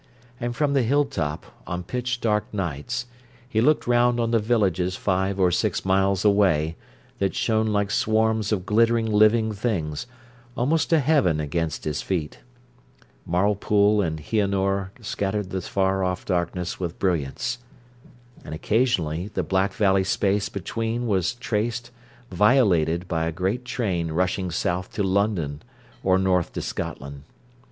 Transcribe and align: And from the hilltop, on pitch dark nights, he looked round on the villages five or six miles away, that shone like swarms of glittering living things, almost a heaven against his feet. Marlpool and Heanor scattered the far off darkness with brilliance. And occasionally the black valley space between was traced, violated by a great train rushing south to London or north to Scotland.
And 0.39 0.55
from 0.55 0.73
the 0.73 0.81
hilltop, 0.81 1.45
on 1.67 1.83
pitch 1.83 2.21
dark 2.21 2.51
nights, 2.51 3.05
he 3.47 3.61
looked 3.61 3.85
round 3.85 4.19
on 4.19 4.31
the 4.31 4.39
villages 4.39 4.95
five 4.95 5.39
or 5.39 5.51
six 5.51 5.85
miles 5.85 6.25
away, 6.25 6.75
that 7.19 7.35
shone 7.35 7.67
like 7.67 7.91
swarms 7.91 8.51
of 8.51 8.65
glittering 8.65 9.05
living 9.05 9.51
things, 9.51 10.07
almost 10.57 10.91
a 10.91 10.99
heaven 11.01 11.39
against 11.39 11.83
his 11.85 12.01
feet. 12.01 12.39
Marlpool 13.29 14.01
and 14.01 14.19
Heanor 14.19 14.89
scattered 15.01 15.51
the 15.51 15.61
far 15.61 16.03
off 16.03 16.25
darkness 16.25 16.79
with 16.79 16.97
brilliance. 16.97 17.59
And 18.43 18.55
occasionally 18.55 19.27
the 19.27 19.43
black 19.43 19.71
valley 19.71 20.03
space 20.03 20.49
between 20.49 21.05
was 21.05 21.35
traced, 21.35 21.91
violated 22.31 23.07
by 23.07 23.25
a 23.27 23.31
great 23.31 23.65
train 23.65 24.09
rushing 24.11 24.49
south 24.49 24.91
to 24.93 25.03
London 25.03 25.61
or 26.01 26.17
north 26.17 26.53
to 26.53 26.63
Scotland. 26.63 27.21